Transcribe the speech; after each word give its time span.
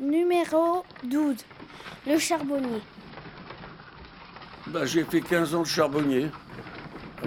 Numéro 0.00 0.82
12. 1.04 1.36
Le 2.06 2.18
charbonnier. 2.18 2.80
Bah, 4.68 4.86
j'ai 4.86 5.04
fait 5.04 5.20
15 5.20 5.54
ans 5.54 5.62
de 5.62 5.66
charbonnier. 5.66 6.26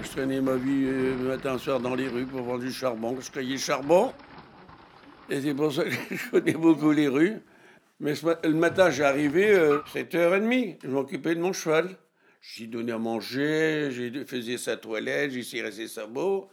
Je 0.01 0.09
traînais 0.09 0.41
ma 0.41 0.55
vie 0.55 0.85
euh, 0.87 1.15
matin 1.17 1.59
soir 1.59 1.79
dans 1.79 1.93
les 1.93 2.07
rues 2.07 2.25
pour 2.25 2.41
vendre 2.41 2.63
du 2.63 2.71
charbon. 2.71 3.15
Je 3.21 3.29
cueillais 3.29 3.57
charbon. 3.57 4.11
Et 5.29 5.39
c'est 5.39 5.53
pour 5.53 5.71
ça 5.71 5.83
que 5.83 5.91
je 6.15 6.29
connais 6.31 6.53
beaucoup 6.53 6.91
les 6.91 7.07
rues. 7.07 7.43
Mais 7.99 8.13
le 8.43 8.53
matin, 8.53 8.89
j'arrivais, 8.89 9.53
euh, 9.53 9.79
7h30. 9.93 10.79
Je 10.83 10.89
m'occupais 10.89 11.35
de 11.35 11.41
mon 11.41 11.53
cheval. 11.53 11.95
J'y 12.41 12.67
donnais 12.67 12.91
à 12.91 12.97
manger, 12.97 13.89
j'ai 13.91 14.25
faisais 14.25 14.57
sa 14.57 14.77
toilette, 14.77 15.31
j'y 15.31 15.43
cirais 15.43 15.71
ses 15.71 15.87
sabots. 15.87 16.49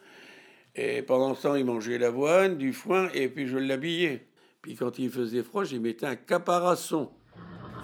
Et 0.77 1.03
pendant 1.03 1.35
ce 1.35 1.43
temps, 1.43 1.55
il 1.57 1.65
mangeait 1.65 1.99
l'avoine, 1.99 2.59
du 2.59 2.73
foin, 2.73 3.09
et 3.15 3.29
puis 3.29 3.49
je 3.49 3.57
l'habillais. 3.57 4.30
Puis 4.63 4.75
quand 4.75 4.99
il 4.99 5.11
faisait 5.11 5.43
froid, 5.43 5.65
j'y 5.65 5.79
mettais 5.79 6.07
un 6.07 6.17
caparasson. 6.17 7.11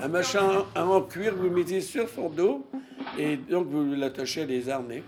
Un 0.01 0.09
machin 0.09 0.65
en 0.75 1.01
cuir, 1.01 1.35
vous 1.35 1.45
le 1.45 1.51
mettez 1.51 1.81
sur 1.81 2.09
son 2.09 2.29
dos, 2.29 2.67
et 3.19 3.37
donc 3.37 3.69
vous 3.69 3.95
l'attachez 3.95 4.43
à 4.43 4.47
des 4.47 4.69
harnais. 4.69 5.03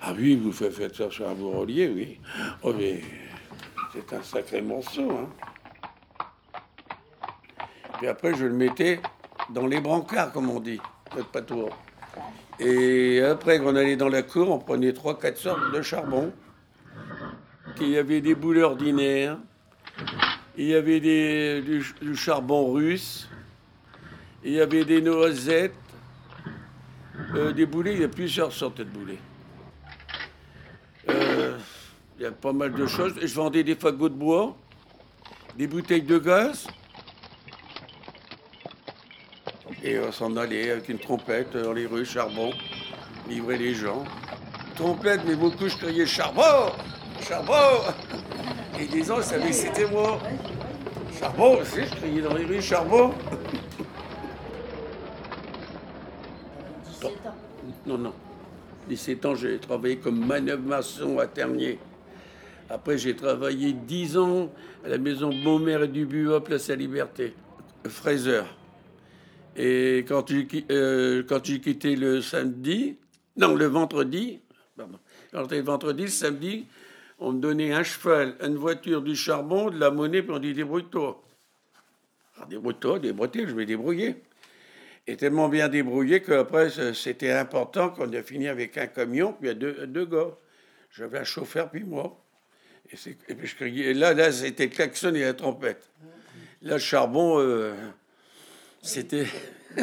Ah 0.00 0.12
oui, 0.16 0.36
vous 0.36 0.52
faites 0.52 0.94
ça 0.94 1.10
sur 1.10 1.28
un 1.28 1.34
bourrelier, 1.34 1.88
oui. 1.88 2.20
Oh, 2.62 2.72
mais 2.72 3.00
c'est 3.92 4.12
un 4.12 4.22
sacré 4.22 4.62
morceau, 4.62 5.10
hein. 5.10 5.28
Puis 7.98 8.06
après, 8.06 8.34
je 8.34 8.44
le 8.44 8.54
mettais 8.54 9.00
dans 9.50 9.66
les 9.66 9.80
brancards, 9.80 10.30
comme 10.30 10.50
on 10.50 10.60
dit, 10.60 10.80
pas 11.32 11.42
tour. 11.42 11.70
Et 12.60 13.20
après, 13.22 13.58
quand 13.58 13.72
on 13.72 13.76
allait 13.76 13.96
dans 13.96 14.08
la 14.08 14.22
cour, 14.22 14.50
on 14.50 14.58
prenait 14.58 14.92
trois, 14.92 15.18
quatre 15.18 15.38
sortes 15.38 15.72
de 15.72 15.82
charbon. 15.82 16.32
Il 17.80 17.88
y 17.88 17.98
avait 17.98 18.20
des 18.20 18.34
boules 18.34 18.58
ordinaires, 18.58 19.38
il 20.56 20.66
y 20.66 20.74
avait 20.74 21.00
du, 21.00 21.82
charbon 22.14 22.72
russe, 22.72 23.28
il 24.42 24.52
y 24.52 24.60
avait 24.60 24.84
des 24.84 25.02
noisettes, 25.02 25.74
euh, 27.34 27.52
des 27.52 27.66
boulets, 27.66 27.94
il 27.94 28.00
y 28.00 28.04
a 28.04 28.08
plusieurs 28.08 28.52
sortes 28.52 28.78
de 28.78 28.84
boulets. 28.84 29.18
Euh, 31.08 31.58
il 32.18 32.22
y 32.22 32.26
a 32.26 32.32
pas 32.32 32.52
mal 32.52 32.72
de 32.72 32.86
choses. 32.86 33.14
Je 33.20 33.34
vendais 33.34 33.62
des 33.62 33.74
fagots 33.74 34.08
de 34.08 34.14
bois, 34.14 34.56
des 35.56 35.66
bouteilles 35.66 36.02
de 36.02 36.18
gaz. 36.18 36.66
Et 39.82 39.98
on 40.00 40.10
s'en 40.10 40.36
allait 40.36 40.70
avec 40.70 40.88
une 40.88 40.98
trompette 40.98 41.56
dans 41.56 41.72
les 41.72 41.86
rues, 41.86 42.06
charbon, 42.06 42.52
livrer 43.28 43.58
les 43.58 43.74
gens. 43.74 44.04
Trompette, 44.74 45.20
mais 45.26 45.36
beaucoup 45.36 45.68
je 45.68 45.76
criais 45.76 46.06
charbon, 46.06 46.72
charbon. 47.20 47.92
Et 48.78 48.86
les 48.86 49.04
savaient 49.04 49.52
c'était 49.52 49.90
moi. 49.90 50.20
Charbon, 51.18 51.58
aussi, 51.60 51.80
je 51.82 51.94
criais 51.96 52.20
dans 52.20 52.34
les 52.34 52.44
rues, 52.44 52.60
charbon. 52.60 53.12
17 56.86 57.10
ans. 57.26 57.34
Non, 57.86 57.98
non. 57.98 58.12
17 58.88 59.26
ans, 59.26 59.34
j'ai 59.34 59.58
travaillé 59.58 59.96
comme 59.96 60.26
manœuvre 60.26 60.62
maçon 60.62 61.18
à 61.18 61.26
Ternier. 61.26 61.78
Après, 62.68 62.98
j'ai 62.98 63.16
travaillé 63.16 63.72
10 63.72 64.18
ans 64.18 64.50
à 64.84 64.88
la 64.88 64.98
maison 64.98 65.30
Beaumer 65.30 65.84
et 65.84 65.88
Dubuis, 65.88 66.28
place 66.44 66.68
à 66.68 66.76
Liberté, 66.76 67.34
fraiseur. 67.88 68.46
Et 69.56 70.04
quand 70.06 70.28
j'ai 70.28 70.46
euh, 70.70 71.22
quand 71.26 71.42
j'ai 71.42 71.60
quitté 71.60 71.96
le 71.96 72.20
samedi, 72.20 72.96
non, 73.36 73.54
le 73.54 73.66
vendredi, 73.66 74.40
pardon, 74.76 74.98
quand 75.32 75.50
le 75.50 75.60
vendredi, 75.60 76.02
le 76.02 76.08
samedi, 76.08 76.66
on 77.18 77.32
me 77.32 77.40
donnait 77.40 77.72
un 77.72 77.82
cheval, 77.82 78.36
une 78.42 78.56
voiture, 78.56 79.02
du 79.02 79.16
charbon, 79.16 79.70
de 79.70 79.78
la 79.78 79.90
monnaie, 79.90 80.22
puis 80.22 80.32
on 80.32 80.38
dit 80.38 80.54
débrouille-toi. 80.54 81.22
Débrouille-toi, 82.48 82.98
débrouille 82.98 83.46
je 83.46 83.54
vais 83.54 83.66
débrouiller. 83.66 84.22
Et 85.06 85.16
tellement 85.16 85.48
bien 85.48 85.68
débrouillé 85.68 86.20
qu'après, 86.20 86.68
c'était 86.92 87.30
important 87.30 87.90
qu'on 87.90 88.12
a 88.12 88.22
fini 88.22 88.48
avec 88.48 88.76
un 88.76 88.88
camion, 88.88 89.32
puis 89.32 89.54
deux, 89.54 89.86
deux 89.86 90.04
gars. 90.04 90.36
J'avais 90.90 91.18
un 91.18 91.24
chauffeur, 91.24 91.70
puis 91.70 91.84
moi. 91.84 92.22
Et, 92.90 93.34
puis 93.34 93.46
je 93.46 93.54
criais, 93.54 93.94
là, 93.94 94.14
là 94.14 94.32
c'était 94.32 94.68
klaxon 94.68 95.14
et 95.14 95.20
la 95.20 95.34
trompette. 95.34 95.90
Là, 96.62 96.74
le 96.74 96.78
charbon, 96.78 97.38
euh, 97.38 97.74
c'était. 98.82 99.26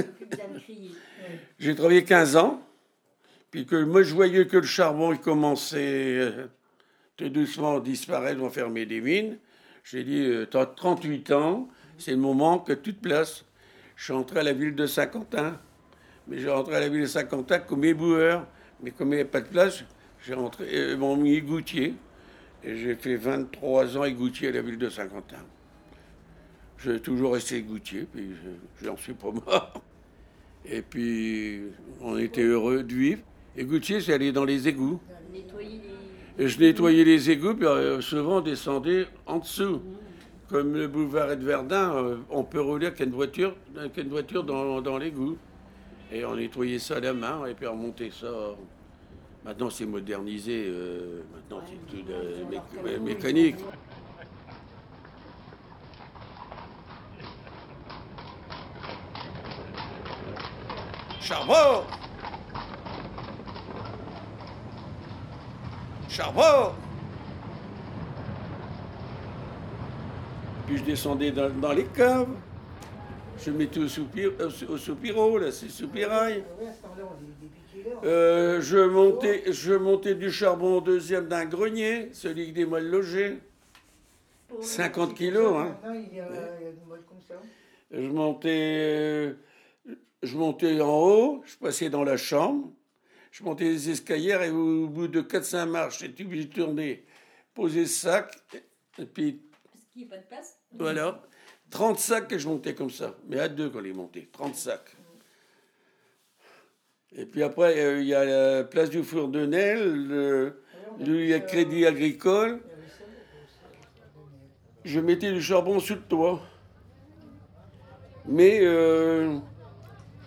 J'ai 1.59 1.75
travaillé 1.75 2.03
15 2.03 2.35
ans, 2.35 2.61
puis 3.51 3.65
que 3.65 3.81
moi, 3.83 4.03
je 4.03 4.13
voyais 4.13 4.45
que 4.47 4.57
le 4.57 4.65
charbon, 4.65 5.13
il 5.13 5.19
commençait 5.19 6.17
euh, 6.19 6.47
tout 7.17 7.29
doucement 7.29 7.79
disparaître, 7.79 8.43
à 8.43 8.49
fermer 8.49 8.85
des 8.85 9.01
mines. 9.01 9.37
J'ai 9.83 10.03
dit, 10.03 10.21
euh, 10.21 10.45
tu 10.49 10.57
as 10.57 10.65
38 10.65 11.31
ans, 11.31 11.67
c'est 11.97 12.11
le 12.11 12.17
moment 12.17 12.59
que 12.59 12.73
tu 12.73 12.93
te 12.93 13.01
places. 13.01 13.45
Je 13.95 14.05
suis 14.05 14.13
entré 14.13 14.39
à 14.39 14.43
la 14.43 14.53
ville 14.53 14.75
de 14.75 14.87
Saint-Quentin. 14.87 15.59
Mais 16.27 16.39
j'ai 16.39 16.49
rentré 16.49 16.75
à 16.75 16.79
la 16.79 16.89
ville 16.89 17.01
de 17.01 17.07
Saint-Quentin 17.07 17.59
comme 17.59 17.83
éboueur. 17.83 18.47
Mais 18.81 18.91
comme 18.91 19.09
il 19.09 19.15
n'y 19.15 19.21
avait 19.21 19.29
pas 19.29 19.41
de 19.41 19.47
place, 19.47 19.83
j'ai 20.25 20.33
rentré, 20.33 20.91
ils 20.91 20.97
m'ont 20.97 21.17
mis 21.17 21.41
goutier. 21.41 21.93
Et 22.63 22.77
j'ai 22.77 22.95
fait 22.95 23.17
23 23.17 23.97
ans 23.97 24.05
égoutier 24.05 24.47
à 24.47 24.51
la 24.51 24.61
ville 24.61 24.77
de 24.77 24.89
Saint-Quentin. 24.89 25.43
J'ai 26.79 26.99
toujours 26.99 27.33
resté 27.33 27.61
goutier, 27.61 28.07
puis 28.11 28.31
je 28.81 28.87
n'en 28.87 28.97
suis 28.97 29.13
pas 29.13 29.31
mort. 29.31 29.81
Et 30.65 30.81
puis, 30.81 31.61
on 32.01 32.17
était 32.17 32.43
heureux 32.43 32.83
de 32.83 32.93
vivre. 32.93 33.21
Et 33.55 33.65
goutier, 33.65 34.01
c'est 34.01 34.13
aller 34.13 34.31
dans 34.31 34.45
les 34.45 34.67
égouts. 34.67 34.99
Je 36.37 36.59
nettoyais 36.59 37.03
les 37.03 37.29
égouts, 37.29 37.53
puis 37.53 37.67
euh, 37.67 38.01
souvent 38.01 38.37
on 38.37 38.41
descendait 38.41 39.05
en 39.27 39.37
dessous. 39.37 39.81
Comme 40.49 40.73
le 40.73 40.87
boulevard 40.87 41.35
de 41.37 41.47
euh, 41.47 42.17
on 42.29 42.43
peut 42.43 42.59
rouler 42.61 42.87
avec 42.87 42.99
une 42.99 43.11
voiture, 43.11 43.55
voiture 44.09 44.43
dans, 44.43 44.81
dans 44.81 44.97
l'égout. 44.97 45.37
Et 46.11 46.25
on 46.25 46.35
nettoyait 46.35 46.79
ça 46.79 46.97
à 46.97 46.99
la 46.99 47.13
main, 47.13 47.45
et 47.45 47.53
puis 47.53 47.67
on 47.67 47.75
montait 47.75 48.11
ça. 48.11 48.27
Maintenant, 49.45 49.69
c'est 49.69 49.85
modernisé. 49.85 50.65
Euh, 50.67 51.21
maintenant, 51.33 51.63
c'est 51.67 51.97
tout 51.97 53.03
mécanique. 53.03 53.57
Charbon 61.21 61.83
Charbon 66.13 66.73
Puis 70.67 70.77
je 70.77 70.83
descendais 70.83 71.31
dans, 71.31 71.73
les 71.73 71.85
caves. 71.85 72.29
Je 73.43 73.49
mettais 73.49 73.79
au, 73.79 73.87
soupir, 73.87 74.31
au, 74.69 74.77
soupiro, 74.77 75.39
là, 75.39 75.51
c'est 75.51 75.69
soupirail. 75.69 76.43
Euh, 78.03 78.61
je, 78.61 78.77
montais, 78.77 79.51
je 79.51 79.73
montais 79.73 80.13
du 80.13 80.31
charbon 80.31 80.77
au 80.77 80.81
deuxième 80.81 81.27
d'un 81.27 81.45
grenier, 81.45 82.09
celui 82.13 82.51
des 82.51 82.67
mal 82.67 82.87
logés. 82.87 83.39
50 84.61 85.15
kilos, 85.15 85.55
hein. 85.57 85.75
Je 87.91 88.07
montais, 88.07 89.35
je 90.21 90.37
montais 90.37 90.79
en 90.79 90.89
haut, 90.89 91.41
je 91.43 91.57
passais 91.57 91.89
dans 91.89 92.03
la 92.03 92.17
chambre, 92.17 92.69
je 93.33 93.43
montais 93.43 93.63
les 93.63 93.89
escaliers 93.89 94.37
et 94.43 94.49
au 94.51 94.87
bout 94.87 95.07
de 95.07 95.21
4-5 95.21 95.65
marches, 95.65 95.99
j'étais 96.01 96.23
obligé 96.23 96.45
de 96.45 96.53
tourner, 96.53 97.03
poser 97.55 97.81
le 97.81 97.85
sac, 97.87 98.31
et 98.99 99.05
puis. 99.07 99.41
Parce 99.71 99.85
qu'il 99.91 100.03
n'y 100.03 100.07
a 100.07 100.11
pas 100.11 100.17
de 100.21 100.27
place 100.27 100.59
Voilà. 100.71 101.23
30 101.71 101.97
sacs 101.97 102.27
que 102.27 102.37
je 102.37 102.47
montais 102.47 102.75
comme 102.75 102.91
ça, 102.91 103.17
mais 103.27 103.39
à 103.39 103.49
deux 103.49 103.71
quand 103.71 103.79
les 103.79 103.91
montais, 103.91 104.29
30 104.31 104.53
sacs. 104.53 104.95
Et 107.15 107.25
puis 107.25 107.41
après, 107.41 107.79
euh, 107.79 108.01
il 108.01 108.07
y 108.07 108.13
a 108.13 108.23
la 108.23 108.63
place 108.65 108.91
du 108.91 109.03
Four 109.03 109.29
de 109.29 109.47
Nel, 109.47 110.53
il 110.99 111.25
y 111.25 111.33
a 111.33 111.39
Crédit 111.39 111.87
Agricole. 111.87 112.61
Je 114.85 114.99
mettais 114.99 115.31
du 115.31 115.41
charbon 115.41 115.79
sous 115.79 115.95
le 115.95 116.01
toit. 116.01 116.39
Mais 118.25 118.59
euh, 118.61 119.39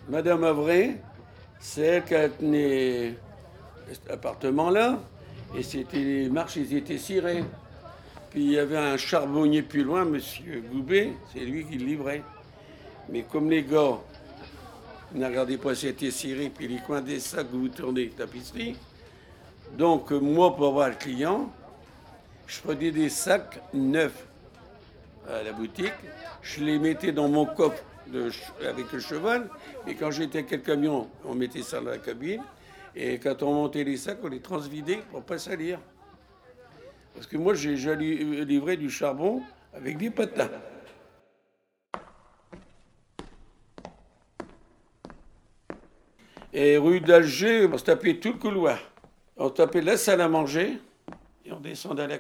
Madame 0.08 0.42
Avray, 0.42 1.00
c'est 1.58 1.82
elle 1.82 2.05
qui 2.05 2.14
a 2.14 2.29
tenu 2.29 3.14
cet 3.88 4.11
appartement-là, 4.11 4.99
et 5.56 5.62
c'était 5.62 5.99
les 5.99 6.29
marches, 6.29 6.56
ils 6.56 6.75
étaient 6.75 6.99
cirés. 6.99 7.44
Puis 8.31 8.44
il 8.44 8.50
y 8.53 8.58
avait 8.58 8.76
un 8.76 8.97
charbonnier 8.97 9.62
plus 9.62 9.85
loin, 9.85 10.05
Monsieur 10.05 10.62
Goubet, 10.73 11.12
c'est 11.32 11.41
lui 11.41 11.64
qui 11.64 11.79
livrait. 11.79 12.23
Mais 13.08 13.23
comme 13.23 13.49
les 13.49 13.62
gars 13.62 13.99
ne 15.14 15.56
pas 15.56 15.75
si 15.75 15.87
c'était 15.87 16.11
ciré, 16.11 16.50
puis 16.50 16.69
les 16.69 16.79
coins 16.79 17.00
des 17.00 17.20
sacs 17.20 17.47
vous 17.53 17.69
tournez 17.69 18.08
tapisserie. 18.08 18.76
Donc, 19.79 20.11
moi, 20.11 20.55
pour 20.55 20.67
avoir 20.69 20.88
le 20.88 20.94
client, 20.94 21.50
je 22.47 22.61
prenais 22.61 22.91
des 22.91 23.08
sacs 23.08 23.61
neufs 23.73 24.26
à 25.29 25.43
la 25.43 25.53
boutique, 25.53 25.93
je 26.43 26.62
les 26.62 26.79
mettais 26.79 27.12
dans 27.12 27.29
mon 27.29 27.47
coffre 27.47 27.82
avec 28.64 28.93
le 28.93 29.00
cheval. 29.00 29.49
Et 29.87 29.94
quand 29.94 30.11
j'étais 30.11 30.38
avec 30.38 30.50
le 30.50 30.58
camion, 30.58 31.08
on 31.25 31.35
mettait 31.35 31.62
ça 31.62 31.81
dans 31.81 31.91
la 31.91 31.99
cabine. 31.99 32.43
Et 32.94 33.19
quand 33.19 33.43
on 33.43 33.53
montait 33.53 33.85
les 33.85 33.97
sacs, 33.97 34.19
on 34.23 34.29
les 34.29 34.41
transvidait 34.41 35.03
pour 35.11 35.20
ne 35.20 35.25
pas 35.25 35.38
salir. 35.38 35.79
Parce 37.14 37.26
que 37.26 37.37
moi, 37.37 37.55
j'ai 37.55 37.70
déjà 37.70 37.94
livré 37.94 38.76
du 38.76 38.91
charbon 38.91 39.43
avec 39.75 39.99
des 39.99 40.11
patins. 40.11 40.50
Et 46.53 46.79
rue 46.79 47.00
d'Alger, 47.00 47.69
on 47.70 47.76
se 47.76 47.85
tapait 47.85 48.14
tout 48.19 48.32
le 48.32 48.38
couloir. 48.38 48.79
On 49.37 49.50
tapait 49.50 49.82
la 49.82 49.99
salle 49.99 50.23
à 50.23 50.29
manger 50.29 50.79
et 51.44 51.53
on 51.53 51.61
descendait 51.61 52.05
à 52.05 52.06
la. 52.06 52.19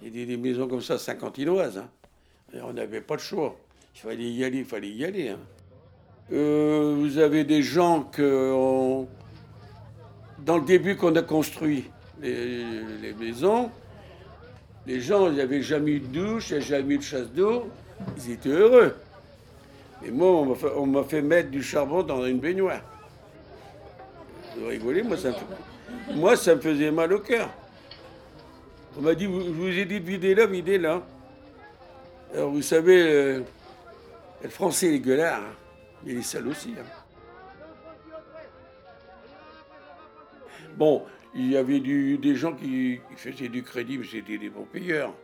Il 0.00 0.04
y 0.04 0.08
a 0.08 0.10
des, 0.10 0.26
des 0.26 0.36
maisons 0.36 0.68
comme 0.68 0.80
ça, 0.80 0.96
cinquantinoises. 0.96 1.78
Hein. 1.78 1.90
On 2.62 2.72
n'avait 2.72 3.00
pas 3.00 3.16
de 3.16 3.20
choix. 3.20 3.56
Il 3.94 4.00
fallait 4.00 4.30
y 4.30 4.44
aller, 4.44 4.58
il 4.58 4.64
fallait 4.64 4.90
y 4.90 5.04
aller. 5.04 5.28
Hein. 5.30 5.38
Euh, 6.32 6.94
vous 6.96 7.18
avez 7.18 7.44
des 7.44 7.62
gens 7.62 8.02
que, 8.02 9.04
dans 10.38 10.58
le 10.58 10.64
début 10.64 10.96
qu'on 10.96 11.14
a 11.16 11.22
construit 11.22 11.84
les, 12.22 13.14
maisons, 13.18 13.70
les 14.86 15.00
gens, 15.00 15.28
ils 15.28 15.36
n'avaient 15.36 15.62
jamais 15.62 15.92
eu 15.92 16.00
de 16.00 16.06
douche, 16.06 16.50
ils 16.50 16.54
n'avaient 16.54 16.64
jamais 16.64 16.94
eu 16.94 16.98
de 16.98 17.02
chasse 17.02 17.30
d'eau, 17.30 17.68
ils 18.16 18.32
étaient 18.32 18.48
heureux. 18.48 18.94
Et 20.04 20.10
moi, 20.10 20.56
on 20.76 20.86
m'a 20.86 21.04
fait, 21.04 21.22
mettre 21.22 21.50
du 21.50 21.62
charbon 21.62 22.02
dans 22.02 22.24
une 22.24 22.38
baignoire. 22.38 22.82
Vous 24.56 24.68
rigolez, 24.68 25.02
moi 25.02 25.16
ça, 25.16 25.30
me, 25.30 26.14
moi, 26.14 26.36
ça 26.36 26.54
me 26.54 26.60
faisait 26.60 26.90
mal 26.90 27.12
au 27.12 27.18
cœur. 27.18 27.50
On 28.96 29.02
m'a 29.02 29.14
dit, 29.14 29.24
je 29.24 29.28
vous 29.28 29.66
ai 29.66 29.84
dit 29.84 30.00
de 30.00 30.06
vider 30.06 30.34
là, 30.34 30.46
vider 30.46 30.78
là. 30.78 31.02
Alors, 32.34 32.50
vous 32.50 32.62
savez, 32.62 33.00
euh, 33.00 33.40
le 34.42 34.48
français 34.48 34.94
est 34.94 34.98
gueulard. 34.98 35.40
Hein. 35.40 35.54
Il 36.04 36.18
est 36.18 36.22
sale 36.22 36.48
aussi. 36.48 36.74
Hein. 36.78 36.84
Bon, 40.76 41.04
il 41.34 41.52
y 41.52 41.56
avait 41.56 41.80
des 41.80 42.34
gens 42.34 42.52
qui, 42.52 43.00
faisaient 43.16 43.48
du 43.48 43.62
crédit, 43.62 43.98
mais 43.98 44.06
c'était 44.10 44.38
des 44.38 44.50
bons 44.50 44.66
payeurs. 44.70 45.14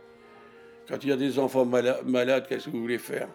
Quand 0.87 0.97
il 1.03 1.09
y 1.09 1.11
a 1.11 1.17
des 1.17 1.37
enfants 1.39 1.65
malades, 1.65 2.45
qu'est-ce 2.47 2.65
que 2.65 2.71
vous 2.71 2.81
voulez 2.81 2.97
faire? 2.97 3.27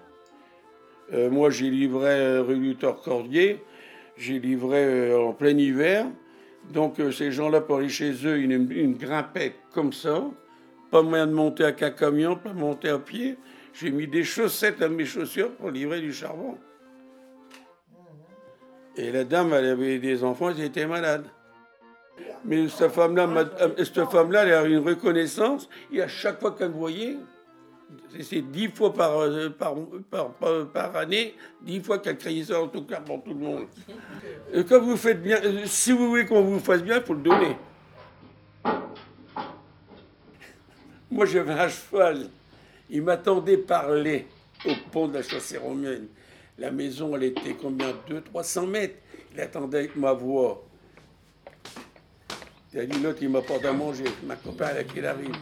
Euh, 1.13 1.31
Moi, 1.31 1.51
j'ai 1.51 1.71
livré 1.71 2.11
euh, 2.11 2.43
rue 2.43 2.57
Luther 2.57 2.97
Cordier, 3.01 3.63
j'ai 4.17 4.39
livré 4.39 4.85
euh, 4.85 5.19
en 5.21 5.33
plein 5.33 5.57
hiver. 5.57 6.07
Donc, 6.73 6.97
ces 7.13 7.31
gens-là, 7.31 7.61
pour 7.61 7.77
aller 7.77 7.89
chez 7.89 8.13
eux, 8.27 8.39
une, 8.39 8.71
une 8.73 8.95
grimpette 8.95 9.57
comme 9.73 9.93
ça, 9.93 10.25
pas 10.91 11.03
moyen 11.03 11.27
de 11.27 11.33
monter 11.33 11.65
avec 11.65 11.83
un 11.83 11.91
camion, 11.91 12.37
pas 12.37 12.53
monter 12.53 12.89
à 12.89 12.99
pied. 12.99 13.37
J'ai 13.79 13.91
mis 13.91 14.07
des 14.07 14.25
chaussettes 14.25 14.81
à 14.81 14.89
mes 14.89 15.05
chaussures 15.05 15.53
pour 15.53 15.71
livrer 15.71 16.01
du 16.01 16.13
charbon. 16.13 16.57
Et 18.97 19.13
la 19.13 19.25
dame, 19.25 19.53
elle 19.53 19.67
avait 19.67 19.99
des 19.99 20.25
enfants, 20.25 20.49
elle 20.49 20.61
était 20.61 20.87
malade. 20.87 21.27
Mais 22.45 22.69
cette 22.69 22.93
femme-là, 22.93 23.29
euh, 23.61 23.85
cette 23.85 24.07
femme-là, 24.07 24.45
elle 24.45 24.53
a 24.53 24.65
une 24.65 24.79
reconnaissance. 24.79 25.69
Et 25.93 26.01
à 26.01 26.09
chaque 26.09 26.41
fois 26.41 26.53
qu'elle 26.53 26.71
me 26.71 26.75
voyait, 26.75 27.17
c'est 28.19 28.41
dix 28.41 28.69
fois 28.69 28.95
par, 28.95 29.21
euh, 29.21 29.51
par, 29.51 29.75
par, 30.11 30.31
par, 30.69 30.97
année, 30.97 31.35
dix 31.61 31.81
fois 31.81 31.99
qu'elle 31.99 32.17
criait 32.17 32.45
ça 32.45 32.63
en 32.63 32.69
tout 32.69 32.85
cas 32.85 33.01
pour 33.01 33.23
tout 33.23 33.35
le 33.35 33.41
monde. 33.41 33.67
Et 34.55 34.65
quand 34.65 34.81
vous 34.81 34.97
faites 34.97 35.23
bien, 35.23 35.39
euh, 35.45 35.65
si 35.67 35.93
vous 35.93 36.09
voulez 36.09 36.25
qu'on 36.25 36.43
vous 36.43 36.61
fasse 36.61 36.83
bien, 36.83 36.97
il 36.97 37.03
faut 37.03 37.15
le 37.15 37.21
donner. 37.21 37.57
Moi, 41.11 41.27
j'avais 41.27 41.53
un 41.53 41.69
cheval. 41.69 42.31
Il 42.91 43.03
m'attendait 43.03 43.57
parler 43.57 44.27
au 44.65 44.73
pont 44.93 45.09
de 45.09 45.15
la 45.15 45.23
chaussée 45.23 45.59
romaine. 45.59 46.07
La 46.59 46.71
maison, 46.71 47.15
elle 47.17 47.25
était 47.25 47.55
combien? 47.61 47.93
200-300 48.35 48.69
mètres. 48.69 48.97
Il 49.35 49.41
attendait 49.41 49.79
avec 49.79 49.97
ma 49.97 50.13
voix. 50.13 50.65
Il 52.73 52.81
a 52.81 52.87
dit 52.87 53.01
l'autre, 53.01 53.19
il 53.23 53.31
m'apporte 53.31 53.65
à 53.65 53.73
manger. 53.73 54.05
Ma 54.25 54.37
copain, 54.37 54.73
là, 54.73 54.85
qu'il 54.85 55.05
arrive. 55.05 55.35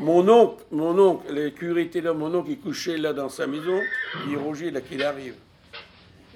Mon 0.00 0.28
oncle, 0.28 0.64
mon 0.70 0.98
oncle, 0.98 1.32
le 1.32 1.50
curé 1.50 1.82
était 1.82 2.00
là, 2.00 2.12
mon 2.12 2.34
oncle, 2.34 2.50
il 2.50 2.58
couchait 2.58 2.96
là 2.96 3.12
dans 3.12 3.28
sa 3.28 3.46
maison. 3.46 3.80
Il 4.28 4.36
rogeait 4.36 4.70
là 4.70 4.80
qu'il 4.80 5.02
arrive. 5.02 5.34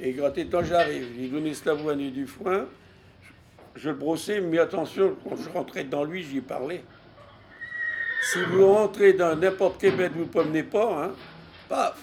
Et 0.00 0.12
gratté 0.12 0.46
temps, 0.46 0.64
j'arrive. 0.64 1.08
J'ai 1.18 1.28
donné 1.28 1.52
ce 1.52 1.66
l'avoine 1.66 2.00
et 2.00 2.10
du 2.10 2.26
foin. 2.26 2.66
Je 3.76 3.90
le 3.90 3.96
brossais, 3.96 4.40
mais 4.40 4.58
attention, 4.58 5.16
quand 5.22 5.36
je 5.36 5.48
rentrais 5.50 5.84
dans 5.84 6.04
lui, 6.04 6.22
j'y 6.22 6.40
parlais. 6.40 6.82
Si 8.22 8.38
vous 8.42 8.66
rentrez 8.72 9.14
dans 9.14 9.34
n'importe 9.34 9.80
quel 9.80 9.96
bête, 9.96 10.12
vous 10.12 10.20
ne 10.20 10.24
promenez 10.26 10.62
pas, 10.62 11.04
hein, 11.04 11.10
paf, 11.68 11.96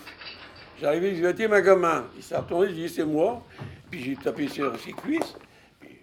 J'arrivais, 0.79 1.15
je 1.15 1.27
dis, 1.29 1.47
ma 1.47 1.61
gamin. 1.61 2.05
Il 2.15 2.23
s'est 2.23 2.37
retourné, 2.37 2.69
je 2.69 2.73
dis, 2.73 2.89
c'est 2.89 3.05
moi. 3.05 3.43
Puis 3.89 4.03
j'ai 4.03 4.15
tapé 4.15 4.47
sur 4.47 4.77
ses 4.79 4.91
cuisses. 4.91 5.35
Puis 5.79 5.97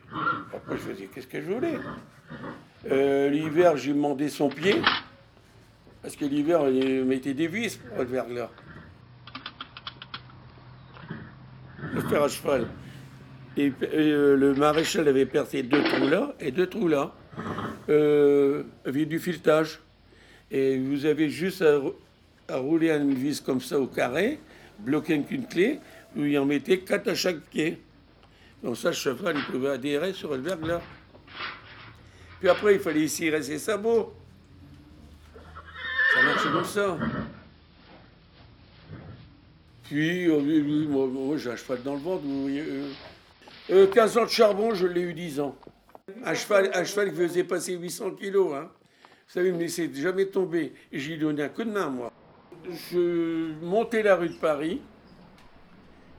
après, 0.53 0.77
je 0.77 0.83
faisais, 0.83 1.09
qu'est-ce 1.15 1.27
que 1.29 1.41
je 1.41 1.47
voulais? 1.47 1.79
Euh, 2.91 3.29
L'hiver, 3.29 3.77
j'ai 3.77 3.93
demandé 3.93 4.29
son 4.29 4.49
pied. 4.49 4.83
Parce 6.03 6.17
que 6.17 6.25
l'hiver, 6.25 6.69
il 6.69 7.05
mettait 7.05 7.35
des 7.35 7.47
vis 7.47 7.77
pour 7.77 7.99
le 7.99 8.05
verglas. 8.05 8.51
Le 11.93 12.01
fer 12.03 12.23
à 12.23 12.29
cheval. 12.29 12.67
Et 13.57 13.73
euh, 13.83 14.37
le 14.37 14.55
maréchal 14.55 15.07
avait 15.07 15.27
percé 15.27 15.63
deux 15.63 15.83
trous 15.85 16.09
là 16.09 16.35
et 16.41 16.51
deux 16.51 16.67
trous 16.67 16.89
là. 16.89 17.15
Euh, 17.89 18.65
du 18.85 19.19
filetage. 19.19 19.81
Et 20.55 20.79
vous 20.79 21.05
avez 21.05 21.31
juste 21.31 21.65
à, 22.49 22.57
rouler 22.59 22.93
une 22.93 23.13
vis 23.13 23.41
comme 23.41 23.61
ça 23.61 23.77
au 23.81 23.89
carré 23.89 24.39
bloqué 24.79 25.15
avec 25.15 25.31
une 25.33 25.49
clé, 25.49 25.81
où 26.17 26.23
il 26.23 26.39
en 26.39 26.45
mettait 26.45 26.79
quatre 26.79 27.09
à 27.09 27.15
chaque 27.17 27.41
pied. 27.41 27.83
Donc 28.63 28.77
ça, 28.77 28.91
le 28.91 28.95
cheval, 28.95 29.37
il 29.37 29.45
pouvait 29.53 29.71
adhérer 29.71 30.13
sur 30.13 30.31
le 30.31 30.43
verglas. 30.43 30.81
Puis 32.39 32.49
après, 32.49 32.75
il 32.75 32.81
fallait 32.81 33.09
cirer 33.09 33.43
ses 33.43 33.59
sabots. 33.59 34.15
Ça 36.15 36.23
marchait 36.23 36.51
comme 36.53 36.65
ça. 36.65 36.99
Puis, 39.85 40.29
euh, 40.29 40.87
moi, 40.89 41.37
j'ai 41.37 41.51
un 41.51 41.57
cheval 41.57 41.83
dans 41.83 41.95
le 41.95 42.01
ventre, 42.01 42.23
vous 42.23 42.43
voyez. 42.43 42.65
15 43.93 44.17
euh, 44.17 44.21
ans 44.21 44.25
de 44.25 44.31
charbon, 44.31 44.73
je 44.73 44.87
l'ai 44.87 45.01
eu 45.01 45.15
10 45.15 45.41
ans. 45.41 45.57
Un 46.25 46.35
cheval, 46.35 46.71
un 46.75 46.85
cheval 46.85 47.11
qui 47.11 47.17
faisait 47.17 47.45
passer 47.45 47.73
800 47.73 48.13
kilos. 48.13 48.55
Hein. 48.55 48.71
Vous 49.27 49.33
savez, 49.33 49.53
mais 49.53 49.69
c'est 49.69 49.93
jamais 49.95 50.27
tombé. 50.27 50.73
Et 50.93 50.99
j'ai 50.99 51.17
donné 51.17 51.43
un 51.43 51.49
coup 51.49 51.65
de 51.65 51.71
main, 51.71 51.89
moi 51.89 52.13
je 52.71 53.53
montais 53.63 54.03
la 54.03 54.17
rue 54.17 54.29
de 54.29 54.35
Paris, 54.35 54.81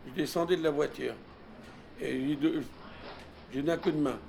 je 0.07 0.13
descendais 0.13 0.57
de 0.57 0.63
la 0.63 0.71
voiture. 0.71 1.13
Et 2.01 2.37
j'ai 3.51 3.61
donné 3.61 3.71
un 3.71 3.77
coup 3.77 3.91
de 3.91 3.97
main. 3.97 4.19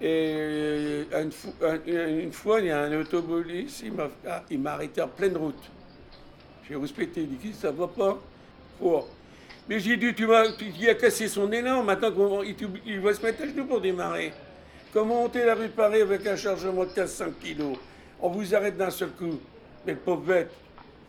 Et 0.00 1.04
une, 1.12 2.32
fois, 2.32 2.60
il 2.60 2.66
y 2.66 2.70
a 2.70 2.82
un 2.82 3.00
automobiliste, 3.00 3.84
ah, 4.26 4.42
il 4.50 4.60
m'a 4.60 4.72
arrêté 4.72 5.00
en 5.00 5.08
pleine 5.08 5.36
route. 5.36 5.70
J'ai 6.68 6.76
respecté, 6.76 7.22
il 7.22 7.38
dit, 7.38 7.52
ça 7.52 7.70
va 7.70 7.86
pas? 7.86 8.18
Mais 9.68 9.78
j'ai 9.78 9.96
dit, 9.96 10.12
tu 10.12 10.24
vas, 10.24 10.44
il 10.60 10.88
a 10.88 10.94
cassé 10.94 11.28
son 11.28 11.50
élan, 11.52 11.84
maintenant 11.84 12.42
il, 12.42 13.00
va 13.00 13.14
se 13.14 13.22
mettre 13.22 13.44
à 13.44 13.46
genoux 13.46 13.64
pour 13.64 13.80
démarrer. 13.80 14.32
Comment 14.92 15.22
monter 15.22 15.46
la 15.46 15.54
rue 15.54 15.70
Paris 15.70 16.02
avec 16.02 16.26
un 16.26 16.36
chargement 16.36 16.82
de 16.82 16.88
1500 16.90 17.24
kilos 17.40 17.78
On 18.20 18.28
vous 18.28 18.54
arrête 18.54 18.76
d'un 18.76 18.90
seul 18.90 19.08
coup. 19.10 19.40
Mais 19.86 19.92
le 19.92 19.98
pauvre 19.98 20.20
bête, 20.20 20.50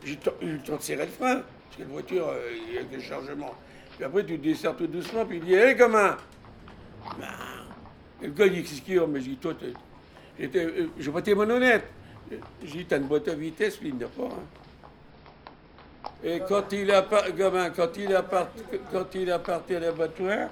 j'ai 0.06 0.18
eu 0.42 0.54
le 0.54 0.60
temps 0.60 0.78
de 0.78 0.82
serrer 0.82 1.06
le 1.06 1.12
frein, 1.12 1.36
parce 1.36 1.78
que 1.78 1.82
la 1.82 1.88
voiture, 1.90 2.30
euh, 2.30 2.52
il 2.70 2.76
y 2.76 2.78
a 2.78 2.84
des 2.84 3.02
chargements. 3.02 3.54
Puis 3.96 4.06
après, 4.06 4.26
tu 4.26 4.38
desserres 4.38 4.78
tout 4.78 4.88
doucement, 4.88 5.26
puis 5.26 5.38
il 5.38 5.44
dit 5.44 5.54
Hé, 5.54 5.76
comment 5.78 6.12
ben, 7.20 7.28
Et 8.22 8.28
le 8.28 8.32
gars, 8.32 8.46
il 8.46 8.54
Mais 9.10 9.20
je 9.20 9.30
dis 9.30 9.36
Toi, 9.36 9.54
j'étais, 10.40 10.66
euh, 10.66 10.90
j'ai 10.98 11.12
pas 11.12 11.20
été 11.20 11.34
honnête. 11.34 11.84
J'ai 12.64 12.78
dit 12.80 12.86
T'as 12.86 12.98
une 12.98 13.04
boîte 13.04 13.28
à 13.28 13.36
vitesse, 13.36 13.82
lui, 13.82 13.90
il 13.90 13.98
n'a 13.98 14.08
pas. 14.08 14.24
Hein. 14.24 16.10
Et 16.24 16.42
quand 16.48 16.72
il 16.72 16.90
a, 16.90 17.06
gamin, 17.36 17.70
quand 17.72 17.98
il 17.98 18.16
a, 18.16 18.24
quand 18.92 19.16
il 19.16 19.30
a 19.30 19.40
parti 19.40 19.76
à 19.76 19.80
l'abattoir, 19.82 20.50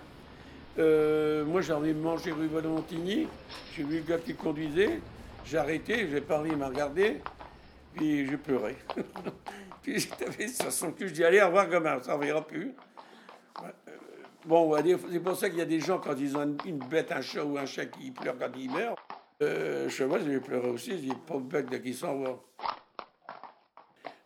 euh, 0.79 1.43
moi 1.45 1.61
de 1.61 1.93
manger 1.93 2.31
rue 2.31 2.47
Valentini. 2.47 3.27
J'ai 3.75 3.83
vu 3.83 3.97
le 3.97 4.03
gars 4.03 4.17
qui 4.17 4.33
conduisait. 4.35 4.99
J'ai 5.45 5.57
arrêté, 5.57 6.07
j'ai 6.09 6.21
parlé, 6.21 6.51
il 6.51 6.57
m'a 6.57 6.67
regardé. 6.67 7.17
Puis 7.93 8.27
j'ai 8.27 8.37
pleuré. 8.37 8.75
puis 9.81 9.99
j'étais 9.99 10.47
sur 10.47 10.71
son 10.71 10.91
cul, 10.91 11.09
je 11.09 11.13
dis 11.13 11.23
allez, 11.23 11.41
au 11.41 11.47
revoir, 11.47 11.67
gamin, 11.67 12.01
ça 12.01 12.13
ne 12.13 12.17
reviendra 12.17 12.47
plus. 12.47 12.73
Euh, 13.61 13.69
bon, 14.45 14.75
c'est 15.11 15.19
pour 15.19 15.35
ça 15.35 15.49
qu'il 15.49 15.59
y 15.59 15.61
a 15.61 15.65
des 15.65 15.79
gens, 15.79 15.99
quand 15.99 16.15
ils 16.17 16.37
ont 16.37 16.55
une 16.65 16.79
bête, 16.79 17.11
un 17.11 17.21
chat 17.21 17.43
ou 17.43 17.57
un 17.57 17.65
chat 17.65 17.87
qui 17.87 18.11
pleure 18.11 18.37
quand 18.39 18.51
il 18.57 18.71
meurt, 18.71 18.97
euh, 19.41 19.89
je 19.89 20.03
vois, 20.03 20.19
j'ai 20.19 20.39
pleuré 20.39 20.69
aussi, 20.69 20.91
je 20.91 20.97
dis 20.97 21.13
pauvre 21.25 21.41
bête 21.41 21.81
qu'il 21.81 21.95
s'en 21.95 22.19
va. 22.19 22.39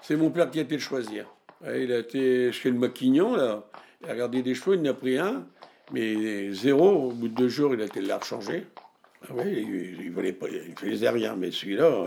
C'est 0.02 0.16
mon 0.16 0.30
père 0.30 0.52
qui 0.52 0.60
a 0.60 0.62
été 0.62 0.76
le 0.76 0.82
choisir. 0.82 1.26
Il 1.66 1.92
a 1.92 2.00
été 2.00 2.52
chez 2.52 2.70
le 2.70 2.78
maquignon, 2.78 3.36
là. 3.36 3.64
Il 4.02 4.10
a 4.10 4.14
regardé 4.14 4.44
des 4.44 4.54
chevaux, 4.54 4.74
il 4.74 4.82
en 4.82 4.92
a 4.92 4.94
pris 4.94 5.18
un, 5.18 5.48
mais 5.92 6.52
zéro. 6.52 7.08
Au 7.08 7.12
bout 7.12 7.28
de 7.28 7.36
deux 7.36 7.50
jours, 7.50 7.74
il 7.74 7.82
a 7.82 7.86
été 7.86 8.02
là 8.02 8.20
changer. 8.24 8.66
Ah 9.24 9.34
oui, 9.34 9.66
il 10.00 10.14
ne 10.14 10.76
faisait 10.76 11.10
rien, 11.10 11.36
mais 11.36 11.52
celui-là. 11.52 12.06